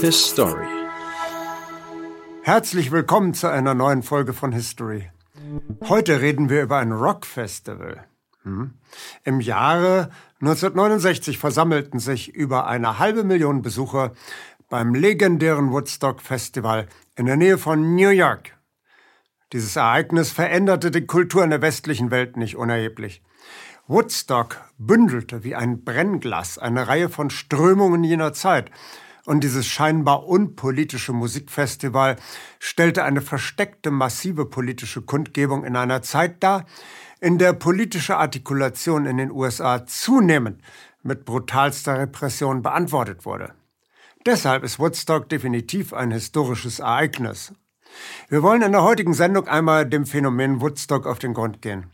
[0.00, 0.66] History.
[2.42, 5.10] Herzlich willkommen zu einer neuen Folge von History.
[5.88, 8.04] Heute reden wir über ein Rockfestival.
[8.42, 8.74] Hm.
[9.24, 14.12] Im Jahre 1969 versammelten sich über eine halbe Million Besucher
[14.68, 16.86] beim legendären Woodstock Festival
[17.16, 18.58] in der Nähe von New York.
[19.54, 23.22] Dieses Ereignis veränderte die Kultur in der westlichen Welt nicht unerheblich.
[23.86, 28.70] Woodstock bündelte wie ein Brennglas eine Reihe von Strömungen jener Zeit.
[29.26, 32.16] Und dieses scheinbar unpolitische Musikfestival
[32.58, 36.66] stellte eine versteckte massive politische Kundgebung in einer Zeit dar,
[37.20, 40.62] in der politische Artikulation in den USA zunehmend
[41.02, 43.52] mit brutalster Repression beantwortet wurde.
[44.26, 47.52] Deshalb ist Woodstock definitiv ein historisches Ereignis.
[48.28, 51.86] Wir wollen in der heutigen Sendung einmal dem Phänomen Woodstock auf den Grund gehen.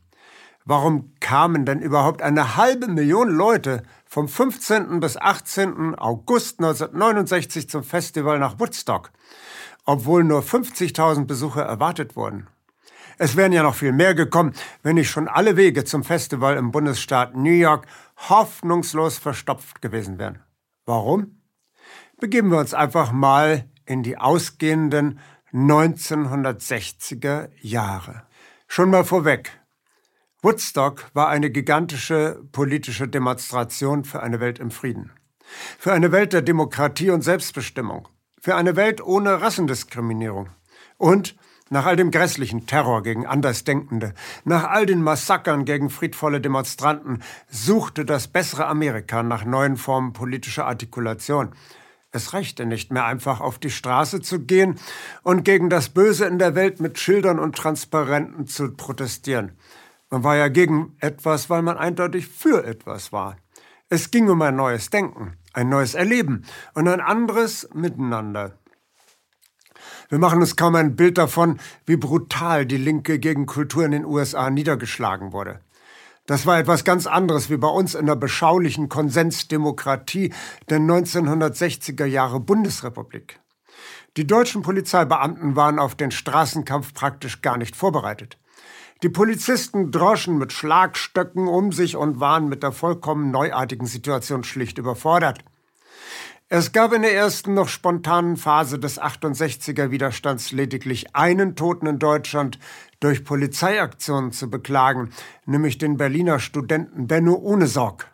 [0.68, 4.98] Warum kamen denn überhaupt eine halbe Million Leute vom 15.
[4.98, 5.94] bis 18.
[5.94, 9.12] August 1969 zum Festival nach Woodstock,
[9.84, 12.48] obwohl nur 50.000 Besucher erwartet wurden?
[13.16, 16.72] Es wären ja noch viel mehr gekommen, wenn nicht schon alle Wege zum Festival im
[16.72, 17.86] Bundesstaat New York
[18.28, 20.42] hoffnungslos verstopft gewesen wären.
[20.84, 21.42] Warum?
[22.18, 25.20] Begeben wir uns einfach mal in die ausgehenden
[25.52, 28.24] 1960er Jahre.
[28.66, 29.52] Schon mal vorweg,
[30.46, 35.10] Woodstock war eine gigantische politische Demonstration für eine Welt im Frieden.
[35.76, 38.06] Für eine Welt der Demokratie und Selbstbestimmung.
[38.40, 40.50] Für eine Welt ohne Rassendiskriminierung.
[40.98, 41.34] Und
[41.68, 48.04] nach all dem grässlichen Terror gegen Andersdenkende, nach all den Massakern gegen friedvolle Demonstranten, suchte
[48.04, 51.56] das bessere Amerika nach neuen Formen politischer Artikulation.
[52.12, 54.78] Es reichte nicht mehr einfach auf die Straße zu gehen
[55.24, 59.58] und gegen das Böse in der Welt mit Schildern und Transparenten zu protestieren.
[60.10, 63.36] Man war ja gegen etwas, weil man eindeutig für etwas war.
[63.88, 68.58] Es ging um ein neues Denken, ein neues Erleben und ein anderes Miteinander.
[70.08, 74.04] Wir machen uns kaum ein Bild davon, wie brutal die Linke gegen Kultur in den
[74.04, 75.60] USA niedergeschlagen wurde.
[76.26, 80.32] Das war etwas ganz anderes wie bei uns in der beschaulichen Konsensdemokratie
[80.68, 83.40] der 1960er Jahre Bundesrepublik.
[84.16, 88.38] Die deutschen Polizeibeamten waren auf den Straßenkampf praktisch gar nicht vorbereitet.
[89.02, 94.78] Die Polizisten droschen mit Schlagstöcken um sich und waren mit der vollkommen neuartigen Situation schlicht
[94.78, 95.40] überfordert.
[96.48, 101.98] Es gab in der ersten noch spontanen Phase des 68er Widerstands lediglich einen Toten in
[101.98, 102.60] Deutschland
[103.00, 105.10] durch Polizeiaktionen zu beklagen,
[105.44, 108.12] nämlich den Berliner Studenten Benno Ohnesorg.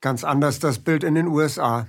[0.00, 1.88] Ganz anders das Bild in den USA.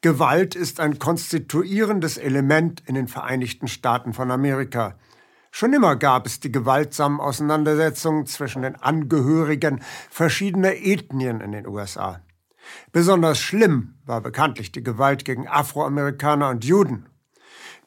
[0.00, 4.96] Gewalt ist ein konstituierendes Element in den Vereinigten Staaten von Amerika.
[5.54, 12.22] Schon immer gab es die gewaltsamen Auseinandersetzungen zwischen den Angehörigen verschiedener Ethnien in den USA.
[12.90, 17.06] Besonders schlimm war bekanntlich die Gewalt gegen Afroamerikaner und Juden.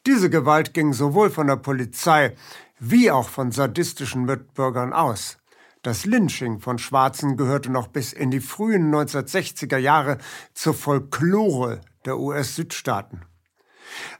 [0.06, 2.36] Diese Gewalt ging sowohl von der Polizei
[2.78, 5.38] wie auch von sadistischen Mitbürgern aus.
[5.82, 10.18] Das Lynching von Schwarzen gehörte noch bis in die frühen 1960er Jahre
[10.54, 13.22] zur Folklore der US-Südstaaten.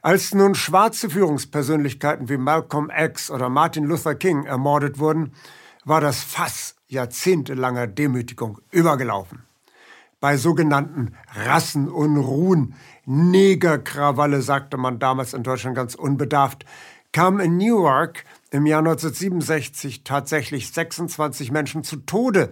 [0.01, 5.33] Als nun schwarze Führungspersönlichkeiten wie Malcolm X oder Martin Luther King ermordet wurden,
[5.85, 9.43] war das Fass jahrzehntelanger Demütigung übergelaufen.
[10.19, 12.73] Bei sogenannten Rassenunruhen,
[13.05, 16.65] Negerkrawalle sagte man damals in Deutschland ganz unbedarft,
[17.11, 22.51] kamen in Newark im Jahr 1967 tatsächlich 26 Menschen zu Tode.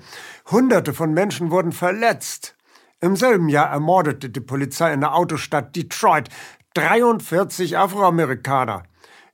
[0.51, 2.55] Hunderte von Menschen wurden verletzt.
[3.01, 6.29] Im selben Jahr ermordete die Polizei in der Autostadt Detroit
[6.75, 8.83] 43 Afroamerikaner.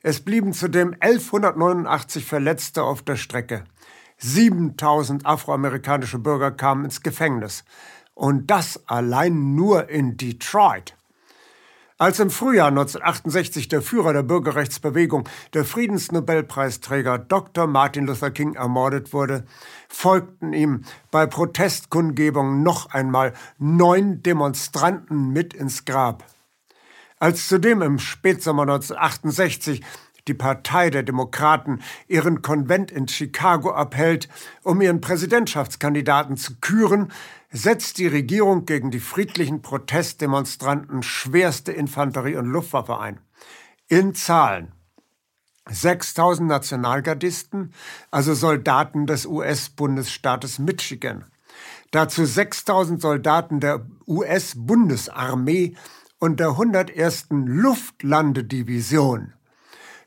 [0.03, 3.63] Es blieben zudem 1189 Verletzte auf der Strecke.
[4.19, 7.63] 7000 afroamerikanische Bürger kamen ins Gefängnis.
[8.13, 10.95] Und das allein nur in Detroit.
[11.97, 17.65] Als im Frühjahr 1968 der Führer der Bürgerrechtsbewegung, der Friedensnobelpreisträger Dr.
[17.65, 19.45] Martin Luther King ermordet wurde,
[19.89, 26.23] folgten ihm bei Protestkundgebungen noch einmal neun Demonstranten mit ins Grab.
[27.21, 29.83] Als zudem im Spätsommer 1968
[30.27, 34.27] die Partei der Demokraten ihren Konvent in Chicago abhält,
[34.63, 37.11] um ihren Präsidentschaftskandidaten zu küren,
[37.51, 43.19] setzt die Regierung gegen die friedlichen Protestdemonstranten schwerste Infanterie und Luftwaffe ein.
[43.87, 44.71] In Zahlen
[45.69, 47.71] 6000 Nationalgardisten,
[48.09, 51.25] also Soldaten des US-Bundesstaates Michigan.
[51.91, 55.75] Dazu 6000 Soldaten der US-Bundesarmee
[56.21, 57.29] und der 101.
[57.31, 59.33] Luftlandedivision.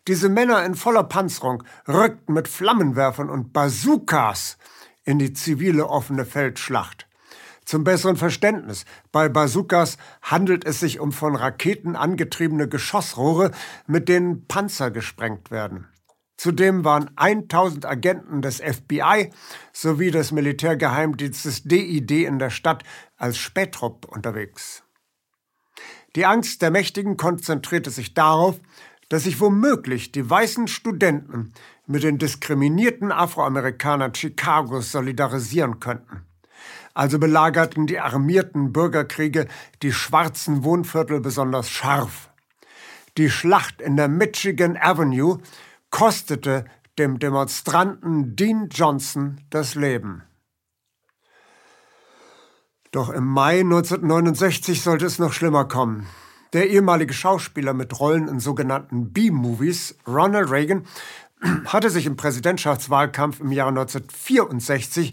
[0.07, 4.57] Diese Männer in voller Panzerung rückten mit Flammenwerfern und Bazookas
[5.03, 7.09] in die zivile offene Feldschlacht.
[7.65, 13.51] Zum besseren Verständnis, bei Bazookas handelt es sich um von Raketen angetriebene Geschossrohre,
[13.89, 15.89] mit denen Panzer gesprengt werden.
[16.37, 19.33] Zudem waren 1000 Agenten des FBI
[19.73, 22.85] sowie des Militärgeheimdienstes DID in der Stadt
[23.17, 24.84] als Spähtrupp unterwegs.
[26.17, 28.61] Die Angst der Mächtigen konzentrierte sich darauf,
[29.09, 31.53] dass sich womöglich die weißen Studenten
[31.87, 36.25] mit den diskriminierten Afroamerikanern Chicagos solidarisieren könnten.
[36.95, 39.49] Also belagerten die armierten Bürgerkriege
[39.83, 42.31] die schwarzen Wohnviertel besonders scharf.
[43.19, 45.39] Die Schlacht in der Michigan Avenue
[45.91, 46.65] kostete
[46.99, 50.23] dem Demonstranten Dean Johnson das Leben.
[52.95, 56.07] Doch im Mai 1969 sollte es noch schlimmer kommen.
[56.53, 60.87] Der ehemalige Schauspieler mit Rollen in sogenannten B-Movies, Ronald Reagan,
[61.67, 65.13] hatte sich im Präsidentschaftswahlkampf im Jahre 1964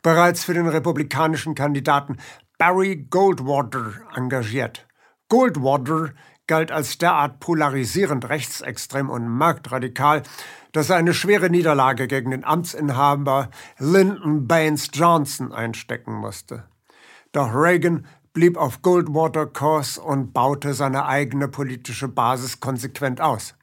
[0.00, 2.16] bereits für den republikanischen Kandidaten
[2.56, 4.86] Barry Goldwater engagiert.
[5.28, 6.14] Goldwater
[6.46, 10.22] galt als derart polarisierend rechtsextrem und marktradikal,
[10.72, 16.64] dass er eine schwere Niederlage gegen den Amtsinhaber Lyndon Baines Johnson einstecken musste.
[17.38, 23.54] Doch Reagan blieb auf Goldwater Kurs und baute seine eigene politische Basis konsequent aus.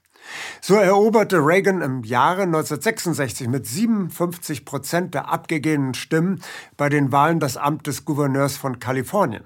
[0.62, 6.42] So eroberte Reagan im Jahre 1966 mit 57 Prozent der abgegebenen Stimmen
[6.78, 9.44] bei den Wahlen das Amt des Gouverneurs von Kalifornien.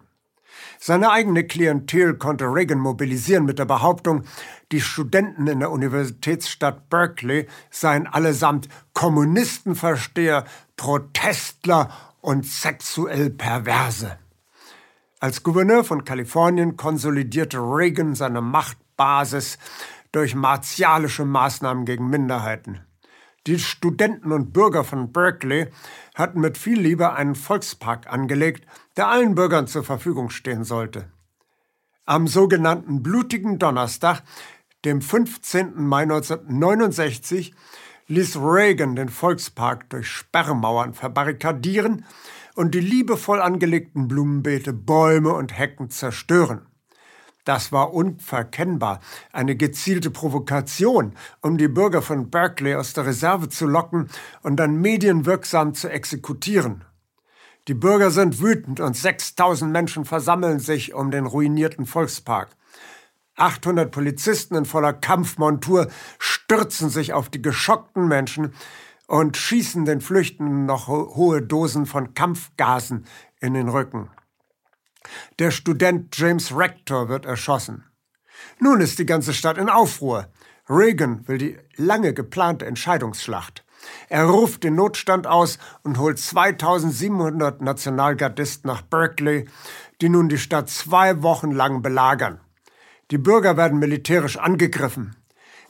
[0.78, 4.26] Seine eigene Klientel konnte Reagan mobilisieren mit der Behauptung,
[4.72, 10.46] die Studenten in der Universitätsstadt Berkeley seien allesamt Kommunistenversteher,
[10.78, 11.90] Protestler
[12.22, 14.18] und sexuell Perverse.
[15.20, 19.58] Als Gouverneur von Kalifornien konsolidierte Reagan seine Machtbasis
[20.12, 22.82] durch martialische Maßnahmen gegen Minderheiten.
[23.48, 25.68] Die Studenten und Bürger von Berkeley
[26.16, 28.66] hatten mit viel Liebe einen Volkspark angelegt,
[28.98, 31.10] der allen Bürgern zur Verfügung stehen sollte.
[32.06, 34.24] Am sogenannten blutigen Donnerstag,
[34.86, 35.84] dem 15.
[35.84, 37.54] Mai 1969,
[38.10, 42.06] ließ Reagan den Volkspark durch Sperrmauern verbarrikadieren
[42.56, 46.66] und die liebevoll angelegten Blumenbeete, Bäume und Hecken zerstören.
[47.46, 49.00] Das war unverkennbar,
[49.32, 54.10] eine gezielte Provokation, um die Bürger von Berkeley aus der Reserve zu locken
[54.42, 56.84] und dann medienwirksam zu exekutieren.
[57.68, 62.50] Die Bürger sind wütend und 6000 Menschen versammeln sich um den ruinierten Volkspark.
[63.40, 65.88] 800 Polizisten in voller Kampfmontur
[66.18, 68.54] stürzen sich auf die geschockten Menschen
[69.08, 73.06] und schießen den Flüchtenden noch hohe Dosen von Kampfgasen
[73.40, 74.10] in den Rücken.
[75.40, 77.86] Der Student James Rector wird erschossen.
[78.60, 80.28] Nun ist die ganze Stadt in Aufruhr.
[80.70, 83.66] Reagan will die lange geplante Entscheidungsschlacht.
[84.10, 89.48] Er ruft den Notstand aus und holt 2700 Nationalgardisten nach Berkeley,
[90.02, 92.40] die nun die Stadt zwei Wochen lang belagern.
[93.12, 95.16] Die Bürger werden militärisch angegriffen.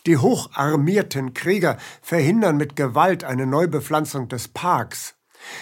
[0.06, 5.16] Die hocharmierten Krieger verhindern mit Gewalt eine Neubepflanzung des Parks.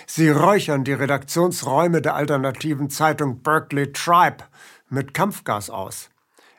[0.05, 4.43] Sie räuchern die Redaktionsräume der alternativen Zeitung Berkeley Tribe
[4.89, 6.09] mit Kampfgas aus.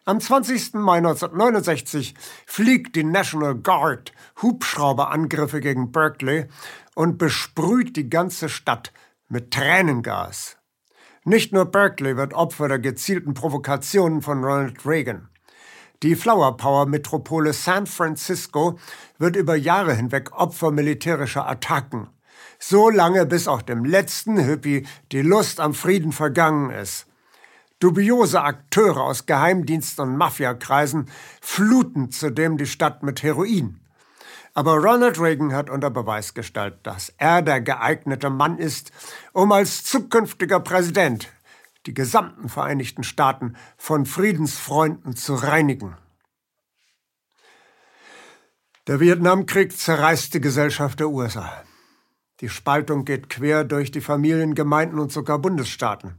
[0.05, 0.75] Am 20.
[0.75, 2.15] Mai 1969
[2.47, 6.47] fliegt die National Guard Hubschrauberangriffe gegen Berkeley
[6.95, 8.93] und besprüht die ganze Stadt
[9.29, 10.58] mit Tränengas.
[11.29, 15.29] Nicht nur Berkeley wird Opfer der gezielten Provokationen von Ronald Reagan.
[16.03, 18.79] Die Flower Power Metropole San Francisco
[19.19, 22.09] wird über Jahre hinweg Opfer militärischer Attacken
[22.59, 27.07] so lange bis auch dem letzten Hippie die Lust am Frieden vergangen ist.
[27.79, 31.09] Dubiose Akteure aus Geheimdiensten und Mafiakreisen
[31.41, 33.81] fluten zudem die Stadt mit Heroin.
[34.59, 38.91] Aber Ronald Reagan hat unter Beweis gestellt, dass er der geeignete Mann ist,
[39.33, 41.33] um als zukünftiger Präsident
[41.87, 45.97] die gesamten Vereinigten Staaten von Friedensfreunden zu reinigen.
[48.89, 51.63] Der Vietnamkrieg zerreißt die Gesellschaft der USA.
[52.41, 56.19] Die Spaltung geht quer durch die Familien, Gemeinden und sogar Bundesstaaten.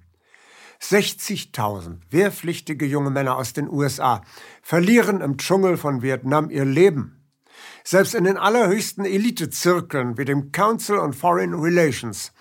[0.82, 4.22] 60.000 wehrpflichtige junge Männer aus den USA
[4.62, 7.19] verlieren im Dschungel von Vietnam ihr Leben.
[7.84, 12.32] Selbst in den allerhöchsten Elitezirkeln wie dem Council on Foreign Relations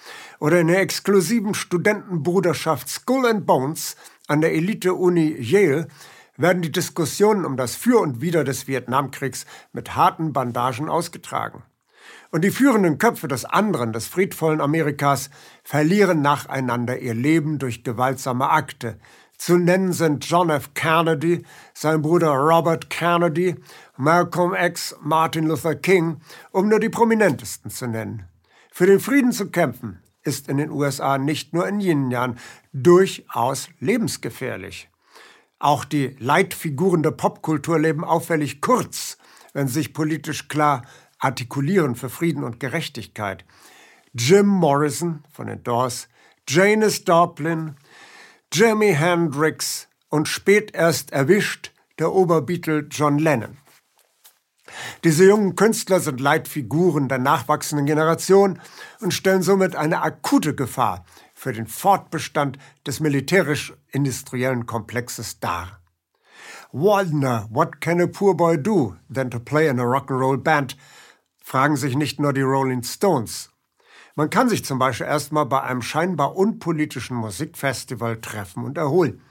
[0.41, 3.97] oder in der exklusiven Studentenbruderschaft Skull and Bones
[4.27, 5.89] an der Elite-Uni Yale
[6.37, 11.63] werden die Diskussionen um das Für und Wider des Vietnamkriegs mit harten Bandagen ausgetragen
[12.31, 15.31] und die führenden Köpfe des anderen, des friedvollen Amerikas,
[15.65, 18.99] verlieren nacheinander ihr Leben durch gewaltsame Akte.
[19.39, 20.75] Zu nennen sind John F.
[20.75, 23.55] Kennedy, sein Bruder Robert Kennedy,
[23.97, 28.25] Malcolm X, Martin Luther King, um nur die prominentesten zu nennen.
[28.73, 32.39] Für den Frieden zu kämpfen, ist in den USA nicht nur in jenen Jahren
[32.73, 34.91] durchaus lebensgefährlich.
[35.61, 39.19] Auch die Leitfiguren der Popkultur leben auffällig kurz,
[39.53, 40.83] wenn sie sich politisch klar
[41.21, 43.45] artikulieren für Frieden und Gerechtigkeit.
[44.15, 46.09] Jim Morrison von den Doors,
[46.49, 47.77] Janis Joplin,
[48.53, 53.59] Jimi Hendrix und spät erst erwischt der Oberbeatle John Lennon.
[55.05, 58.59] Diese jungen Künstler sind Leitfiguren der nachwachsenden Generation
[59.01, 65.81] und stellen somit eine akute Gefahr für den Fortbestand des militärisch-industriellen Komplexes dar.
[66.73, 70.77] Waldner, what can a poor boy do than to play in a rock'n'roll band?
[71.43, 73.51] fragen sich nicht nur die Rolling Stones.
[74.19, 79.23] Man kann sich zum Beispiel erstmal bei einem scheinbar unpolitischen Musikfestival treffen und erholen,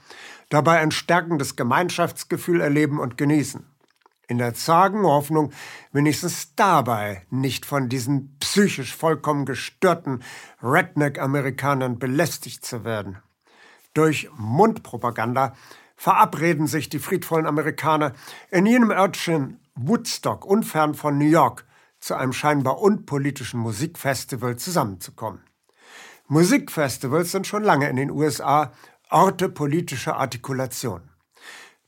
[0.48, 3.66] dabei ein stärkendes Gemeinschaftsgefühl erleben und genießen
[4.28, 5.52] in der zagen Hoffnung,
[5.92, 10.22] wenigstens dabei nicht von diesen psychisch vollkommen gestörten
[10.62, 13.18] Redneck-Amerikanern belästigt zu werden.
[13.92, 15.54] Durch Mundpropaganda
[15.96, 18.14] verabreden sich die friedvollen Amerikaner
[18.50, 21.67] in jenem Örtchen Woodstock unfern von New York
[22.00, 25.40] zu einem scheinbar unpolitischen Musikfestival zusammenzukommen.
[26.26, 28.72] Musikfestivals sind schon lange in den USA
[29.10, 31.08] Orte politischer Artikulation.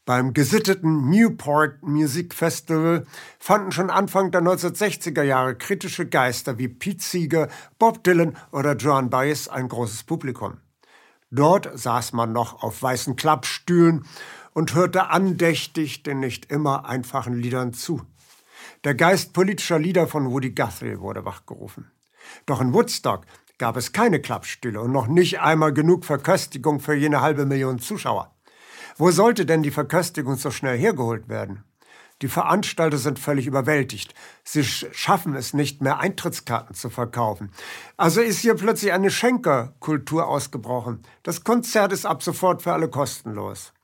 [0.07, 3.07] Beim gesitteten Newport Music Festival
[3.39, 7.49] fanden schon Anfang der 1960er Jahre kritische Geister wie Pete Seeger,
[7.79, 10.57] Bob Dylan oder Joan Baez ein großes Publikum.
[11.31, 14.05] Dort saß man noch auf weißen Klappstühlen
[14.53, 18.01] und hörte andächtig den nicht immer einfachen Liedern zu.
[18.85, 21.91] Der Geist politischer Lieder von Woody Guthrie wurde wachgerufen.
[22.47, 23.27] Doch in Woodstock
[23.59, 28.35] gab es keine Klappstühle und noch nicht einmal genug Verköstigung für jene halbe Million Zuschauer.
[28.97, 31.65] Wo sollte denn die Verköstigung so schnell hergeholt werden?
[32.23, 34.15] Die Veranstalter sind völlig überwältigt.
[34.45, 37.51] Sie schaffen es nicht mehr, Eintrittskarten zu verkaufen.
[37.99, 41.03] Also ist hier plötzlich eine Schenkerkultur ausgebrochen.
[41.23, 43.75] Das Konzert ist ab sofort für alle kostenlos.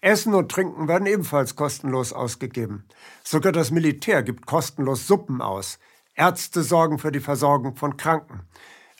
[0.00, 2.84] Essen und Trinken werden ebenfalls kostenlos ausgegeben.
[3.22, 5.78] Sogar das Militär gibt kostenlos Suppen aus.
[6.14, 8.42] Ärzte sorgen für die Versorgung von Kranken.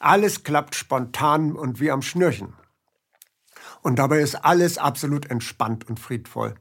[0.01, 2.55] Alles klappt spontan und wie am Schnürchen.
[3.83, 6.55] Und dabei ist alles absolut entspannt und friedvoll.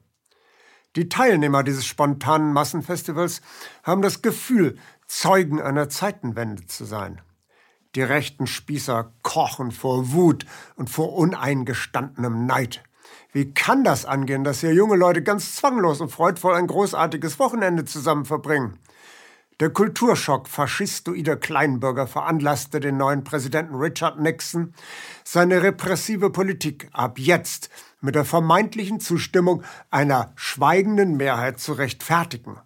[0.96, 3.42] Die Teilnehmer dieses spontanen Massenfestivals
[3.82, 7.20] haben das Gefühl, Zeugen einer Zeitenwende zu sein.
[7.94, 12.82] Die rechten Spießer kochen vor Wut und vor uneingestandenem Neid.
[13.32, 17.84] Wie kann das angehen, dass hier junge Leute ganz zwanglos und freudvoll ein großartiges Wochenende
[17.84, 18.78] zusammen verbringen?
[19.60, 24.74] Der Kulturschock faschistoider Kleinbürger veranlasste den neuen Präsidenten Richard Nixon,
[25.22, 27.70] seine repressive Politik ab jetzt
[28.00, 32.58] mit der vermeintlichen Zustimmung einer schweigenden Mehrheit zu rechtfertigen.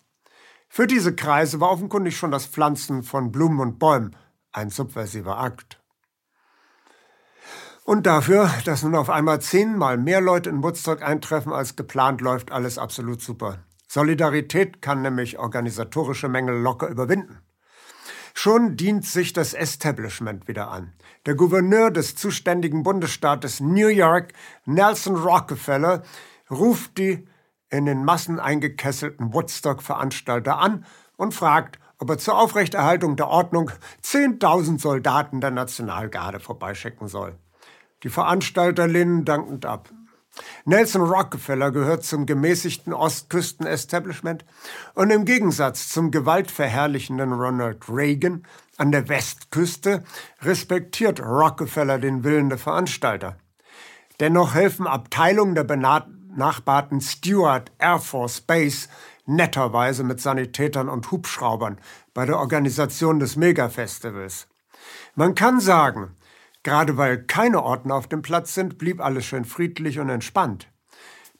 [0.68, 4.16] Für diese Kreise war offenkundig schon das Pflanzen von Blumen und Bäumen
[4.52, 5.77] ein subversiver Akt.
[7.88, 12.52] Und dafür, dass nun auf einmal zehnmal mehr Leute in Woodstock eintreffen als geplant, läuft
[12.52, 13.60] alles absolut super.
[13.86, 17.38] Solidarität kann nämlich organisatorische Mängel locker überwinden.
[18.34, 20.92] Schon dient sich das Establishment wieder an.
[21.24, 24.34] Der Gouverneur des zuständigen Bundesstaates New York,
[24.66, 26.02] Nelson Rockefeller,
[26.50, 27.26] ruft die
[27.70, 30.84] in den Massen eingekesselten Woodstock-Veranstalter an
[31.16, 33.70] und fragt, ob er zur Aufrechterhaltung der Ordnung
[34.04, 37.38] 10.000 Soldaten der Nationalgarde vorbeischicken soll.
[38.02, 39.90] Die Veranstalter lehnen dankend ab.
[40.64, 44.44] Nelson Rockefeller gehört zum gemäßigten Ostküsten-Establishment
[44.94, 48.44] und im Gegensatz zum gewaltverherrlichenden Ronald Reagan
[48.76, 50.04] an der Westküste
[50.42, 53.36] respektiert Rockefeller den Willen der Veranstalter.
[54.20, 58.88] Dennoch helfen Abteilungen der benachbarten Stewart Air Force Base
[59.26, 61.80] netterweise mit Sanitätern und Hubschraubern
[62.14, 64.48] bei der Organisation des Megafestivals.
[65.14, 66.16] Man kann sagen,
[66.62, 70.68] Gerade weil keine Orten auf dem Platz sind, blieb alles schön friedlich und entspannt.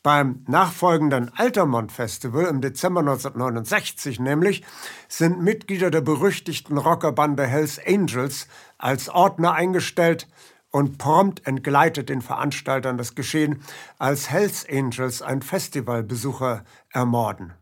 [0.03, 4.65] Beim nachfolgenden Altermont Festival im Dezember 1969 nämlich
[5.09, 8.47] sind Mitglieder der berüchtigten Rockerbande Hells Angels
[8.79, 10.29] als Ordner eingestellt
[10.71, 13.63] und prompt entgleitet den Veranstaltern das Geschehen,
[13.99, 17.55] als Hells Angels ein Festivalbesucher ermorden.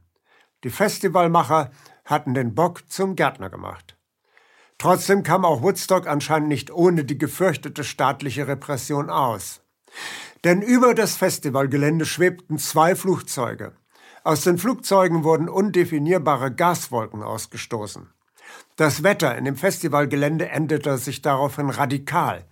[0.62, 1.70] Die Festivalmacher
[2.04, 3.95] hatten den Bock zum Gärtner gemacht.
[4.78, 9.62] Trotzdem kam auch Woodstock anscheinend nicht ohne die gefürchtete staatliche Repression aus.
[10.44, 13.72] Denn über das Festivalgelände schwebten zwei Flugzeuge.
[14.22, 18.12] Aus den Flugzeugen wurden undefinierbare Gaswolken ausgestoßen.
[18.76, 22.44] Das Wetter in dem Festivalgelände änderte sich daraufhin radikal.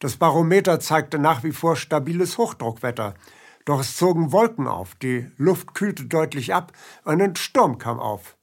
[0.00, 3.14] Das Barometer zeigte nach wie vor stabiles Hochdruckwetter.
[3.64, 6.72] Doch es zogen Wolken auf, die Luft kühlte deutlich ab
[7.04, 8.36] und ein Sturm kam auf.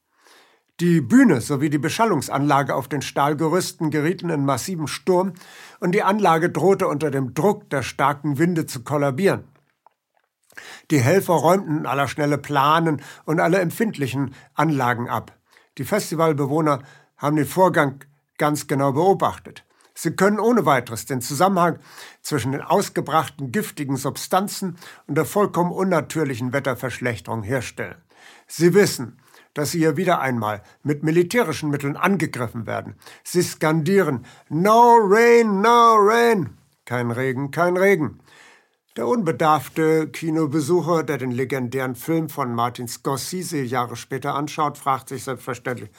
[0.79, 5.33] Die Bühne sowie die Beschallungsanlage auf den Stahlgerüsten gerieten in massiven Sturm
[5.81, 9.43] und die Anlage drohte unter dem Druck der starken Winde zu kollabieren.
[10.89, 15.37] Die Helfer räumten in aller Schnelle Planen und alle empfindlichen Anlagen ab.
[15.77, 16.79] Die Festivalbewohner
[17.17, 18.05] haben den Vorgang
[18.37, 19.65] ganz genau beobachtet.
[19.93, 21.79] Sie können ohne weiteres den Zusammenhang
[22.21, 28.01] zwischen den ausgebrachten giftigen Substanzen und der vollkommen unnatürlichen Wetterverschlechterung herstellen.
[28.47, 29.18] Sie wissen,
[29.53, 32.95] dass sie hier wieder einmal mit militärischen Mitteln angegriffen werden.
[33.23, 36.57] Sie skandieren No rain, no rain.
[36.85, 38.19] Kein Regen, kein Regen.
[38.97, 45.23] Der unbedarfte Kinobesucher, der den legendären Film von Martin Scorsese Jahre später anschaut, fragt sich
[45.23, 45.89] selbstverständlich,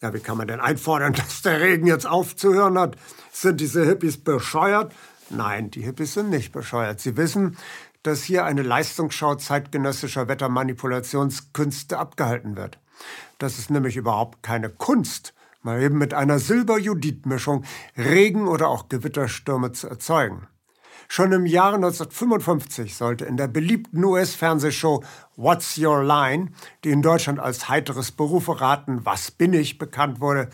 [0.00, 2.96] ja, wie kann man denn einfordern, dass der Regen jetzt aufzuhören hat?
[3.30, 4.94] Sind diese Hippies bescheuert?
[5.28, 7.00] Nein, die Hippies sind nicht bescheuert.
[7.00, 7.56] Sie wissen,
[8.02, 12.78] dass hier eine Leistungsschau zeitgenössischer Wettermanipulationskünste abgehalten wird.
[13.38, 17.64] Das ist nämlich überhaupt keine Kunst, mal eben mit einer Silber-Judith-Mischung
[17.96, 20.46] Regen oder auch Gewitterstürme zu erzeugen.
[21.08, 25.02] Schon im Jahre 1955 sollte in der beliebten US-Fernsehshow
[25.34, 26.52] What's Your Line,
[26.84, 30.50] die in Deutschland als heiteres Berufe raten, was bin ich bekannt wurde,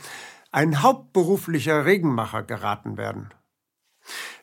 [0.53, 3.29] ein hauptberuflicher Regenmacher geraten werden.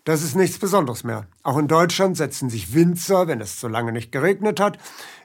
[0.05, 1.27] Das ist nichts Besonderes mehr.
[1.43, 4.77] Auch in Deutschland setzen sich Winzer, wenn es zu lange nicht geregnet hat,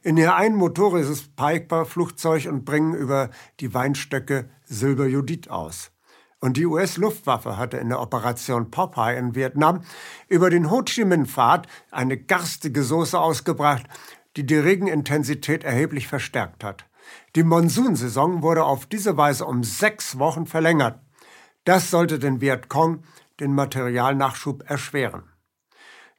[0.02, 5.90] in ihr ein motoriges Piper-Flugzeug und bringen über die Weinstöcke Silberjudit aus.
[6.38, 9.82] Und die US-Luftwaffe hatte in der Operation Popeye in Vietnam
[10.28, 13.88] über den Ho Chi Minh-Pfad eine garstige Soße ausgebracht,
[14.36, 16.84] die die Regenintensität erheblich verstärkt hat.
[17.34, 21.00] Die Monsunsaison wurde auf diese Weise um sechs Wochen verlängert.
[21.64, 23.02] Das sollte den Vietcong
[23.40, 25.24] den Materialnachschub erschweren.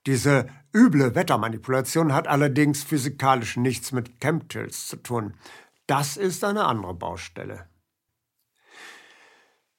[0.05, 5.33] Diese üble Wettermanipulation hat allerdings physikalisch nichts mit Chemtrails zu tun.
[5.87, 7.65] Das ist eine andere Baustelle.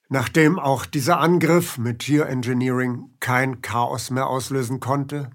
[0.08, 5.30] Nachdem auch dieser Angriff mit Geoengineering kein Chaos mehr auslösen konnte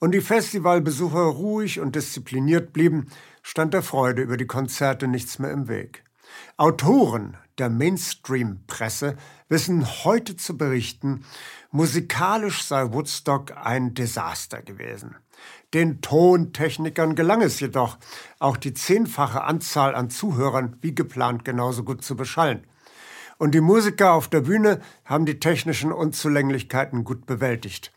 [0.00, 3.06] und die Festivalbesucher ruhig und diszipliniert blieben,
[3.42, 6.02] stand der Freude über die Konzerte nichts mehr im Weg.
[6.56, 9.16] Autoren der Mainstream-Presse
[9.48, 11.24] wissen heute zu berichten,
[11.70, 15.16] musikalisch sei Woodstock ein Desaster gewesen.
[15.74, 17.98] Den Tontechnikern gelang es jedoch,
[18.38, 22.66] auch die zehnfache Anzahl an Zuhörern wie geplant genauso gut zu beschallen.
[23.38, 27.92] Und die Musiker auf der Bühne haben die technischen Unzulänglichkeiten gut bewältigt.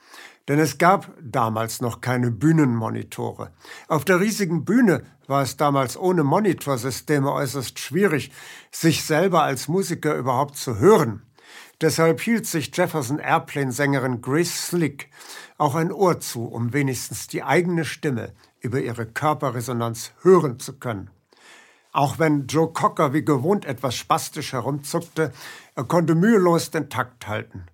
[0.49, 3.51] Denn es gab damals noch keine Bühnenmonitore.
[3.87, 8.31] Auf der riesigen Bühne war es damals ohne Monitorsysteme äußerst schwierig,
[8.71, 11.21] sich selber als Musiker überhaupt zu hören.
[11.81, 15.09] Deshalb hielt sich Jefferson Airplane-Sängerin Grace Slick
[15.57, 21.09] auch ein Ohr zu, um wenigstens die eigene Stimme über ihre Körperresonanz hören zu können.
[21.93, 25.31] Auch wenn Joe Cocker wie gewohnt etwas spastisch herumzuckte,
[25.75, 27.65] er konnte mühelos den Takt halten.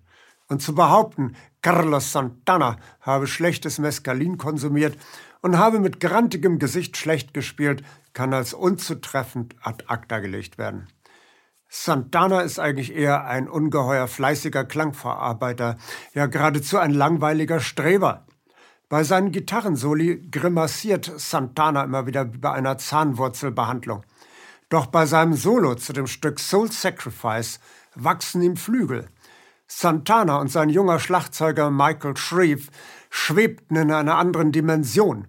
[0.48, 4.96] Und zu behaupten, Carlos Santana habe schlechtes Mescalin konsumiert
[5.42, 10.86] und habe mit grantigem Gesicht schlecht gespielt, kann als unzutreffend ad acta gelegt werden.
[11.78, 15.76] Santana ist eigentlich eher ein ungeheuer fleißiger Klangverarbeiter,
[16.14, 18.24] ja geradezu ein langweiliger Streber.
[18.88, 24.04] Bei seinen Gitarrensoli grimassiert Santana immer wieder wie bei einer Zahnwurzelbehandlung.
[24.70, 27.60] Doch bei seinem Solo zu dem Stück Soul Sacrifice
[27.94, 29.08] wachsen ihm Flügel.
[29.68, 32.70] Santana und sein junger Schlagzeuger Michael Shreve
[33.10, 35.28] schwebten in einer anderen Dimension.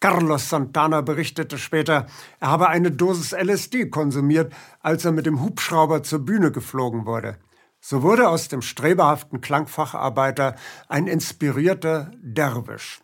[0.00, 2.06] Carlos Santana berichtete später,
[2.40, 7.38] er habe eine Dosis LSD konsumiert, als er mit dem Hubschrauber zur Bühne geflogen wurde.
[7.80, 10.56] So wurde aus dem strebehaften Klangfacharbeiter
[10.88, 13.00] ein inspirierter Derwisch.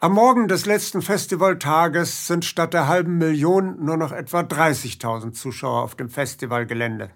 [0.00, 5.82] Am Morgen des letzten Festivaltages sind statt der halben Million nur noch etwa 30.000 Zuschauer
[5.82, 7.10] auf dem Festivalgelände.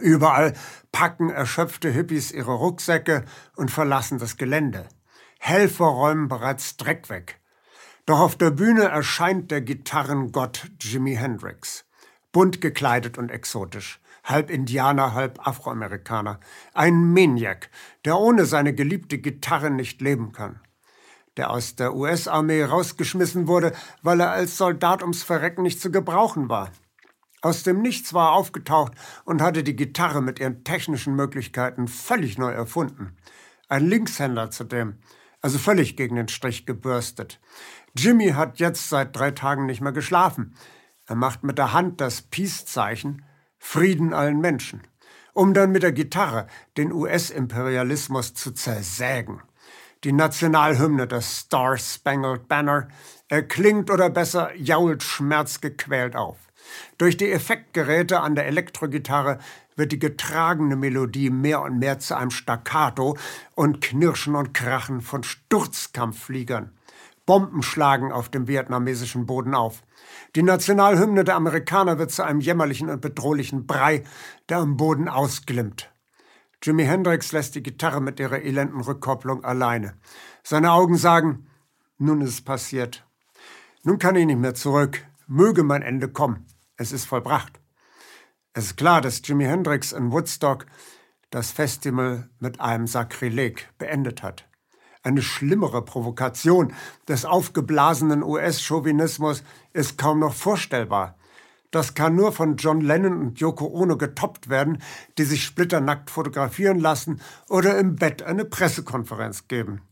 [0.00, 0.54] Überall
[0.92, 3.24] packen erschöpfte Hippies ihre Rucksäcke
[3.54, 4.88] und verlassen das Gelände.
[5.38, 7.40] Helfer räumen bereits Dreck weg.
[8.04, 11.86] Doch auf der Bühne erscheint der Gitarrengott Jimi Hendrix
[12.36, 16.38] bunt gekleidet und exotisch, halb Indianer, halb Afroamerikaner,
[16.74, 17.70] ein Maniac,
[18.04, 20.60] der ohne seine geliebte Gitarre nicht leben kann,
[21.38, 23.72] der aus der US-Armee rausgeschmissen wurde,
[24.02, 26.72] weil er als Soldat ums Verrecken nicht zu gebrauchen war.
[27.40, 28.92] Aus dem Nichts war er aufgetaucht
[29.24, 33.16] und hatte die Gitarre mit ihren technischen Möglichkeiten völlig neu erfunden.
[33.70, 34.98] Ein Linkshänder zudem,
[35.40, 37.40] also völlig gegen den Strich gebürstet.
[37.96, 40.54] Jimmy hat jetzt seit drei Tagen nicht mehr geschlafen.
[41.06, 43.24] Er macht mit der Hand das Peace-Zeichen,
[43.58, 44.82] Frieden allen Menschen,
[45.32, 46.46] um dann mit der Gitarre
[46.76, 49.40] den US-Imperialismus zu zersägen.
[50.04, 52.88] Die Nationalhymne, das Star Spangled Banner,
[53.28, 56.38] erklingt oder besser jault schmerzgequält auf.
[56.98, 59.38] Durch die Effektgeräte an der Elektrogitarre
[59.76, 63.16] wird die getragene Melodie mehr und mehr zu einem Staccato
[63.54, 66.72] und Knirschen und Krachen von Sturzkampffliegern.
[67.26, 69.82] Bomben schlagen auf dem vietnamesischen Boden auf.
[70.36, 74.04] Die Nationalhymne der Amerikaner wird zu einem jämmerlichen und bedrohlichen Brei,
[74.48, 75.90] der am Boden ausglimmt.
[76.62, 79.94] Jimi Hendrix lässt die Gitarre mit ihrer elenden Rückkopplung alleine.
[80.42, 81.46] Seine Augen sagen,
[81.98, 83.05] nun ist es passiert.
[83.86, 85.06] Nun kann ich nicht mehr zurück.
[85.28, 86.44] Möge mein Ende kommen.
[86.76, 87.60] Es ist vollbracht.
[88.52, 90.66] Es ist klar, dass Jimi Hendrix in Woodstock
[91.30, 94.48] das Festival mit einem Sakrileg beendet hat.
[95.04, 96.72] Eine schlimmere Provokation
[97.06, 101.16] des aufgeblasenen US-Chauvinismus ist kaum noch vorstellbar.
[101.70, 104.82] Das kann nur von John Lennon und Yoko Ono getoppt werden,
[105.16, 109.82] die sich splitternackt fotografieren lassen oder im Bett eine Pressekonferenz geben.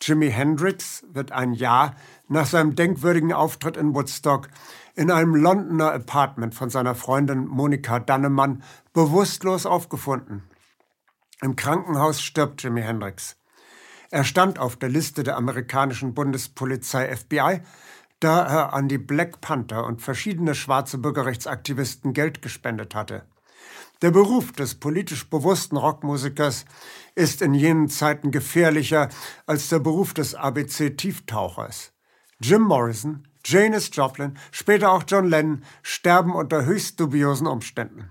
[0.00, 1.96] Jimi Hendrix wird ein Jahr
[2.28, 4.48] nach seinem denkwürdigen Auftritt in Woodstock
[4.94, 10.42] in einem Londoner Apartment von seiner Freundin Monika Dannemann bewusstlos aufgefunden.
[11.40, 13.36] Im Krankenhaus stirbt Jimi Hendrix.
[14.10, 17.60] Er stand auf der Liste der amerikanischen Bundespolizei FBI,
[18.20, 23.24] da er an die Black Panther und verschiedene schwarze Bürgerrechtsaktivisten Geld gespendet hatte.
[24.00, 26.64] Der Beruf des politisch bewussten Rockmusikers
[27.18, 29.08] ist in jenen Zeiten gefährlicher
[29.44, 31.92] als der Beruf des ABC-Tieftauchers.
[32.40, 38.10] Jim Morrison, Janis Joplin, später auch John Lennon sterben unter höchst dubiosen Umständen.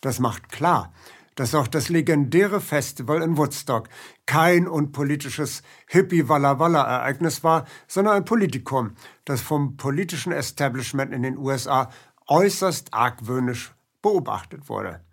[0.00, 0.92] Das macht klar,
[1.34, 3.88] dass auch das legendäre Festival in Woodstock
[4.24, 8.92] kein unpolitisches Hippie-Walla-Walla-Ereignis war, sondern ein Politikum,
[9.24, 11.90] das vom politischen Establishment in den USA
[12.28, 15.03] äußerst argwöhnisch beobachtet wurde.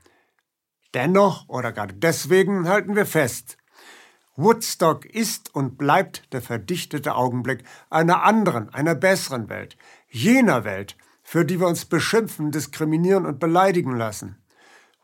[0.94, 3.58] Dennoch oder gerade deswegen halten wir fest,
[4.36, 9.78] Woodstock ist und bleibt der verdichtete Augenblick einer anderen, einer besseren Welt,
[10.10, 14.38] jener Welt, für die wir uns beschimpfen, diskriminieren und beleidigen lassen.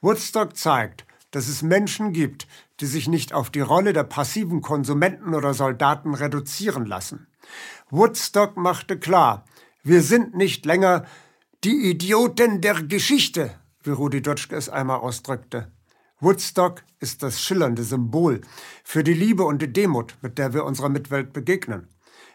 [0.02, 2.48] Woodstock zeigt, dass es Menschen gibt,
[2.80, 7.28] die sich nicht auf die Rolle der passiven Konsumenten oder Soldaten reduzieren lassen.
[7.90, 9.46] Woodstock machte klar,
[9.84, 11.06] wir sind nicht länger
[11.64, 15.72] die Idioten der Geschichte, wie Rudi Dutschke es einmal ausdrückte.
[16.20, 18.42] Woodstock ist das schillernde Symbol
[18.84, 21.88] für die Liebe und die Demut, mit der wir unserer Mitwelt begegnen.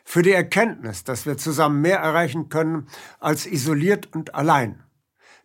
[0.05, 2.87] Für die Erkenntnis, dass wir zusammen mehr erreichen können
[3.19, 4.83] als isoliert und allein.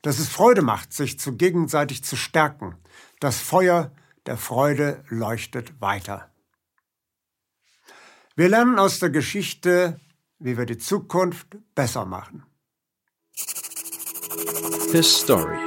[0.01, 2.75] Dass es Freude macht, sich zu gegenseitig zu stärken.
[3.19, 3.91] Das Feuer
[4.27, 6.29] der Freude leuchtet weiter.
[8.35, 9.99] Wir lernen aus der Geschichte,
[10.37, 12.43] wie wir die Zukunft besser machen.
[14.91, 15.66] His Story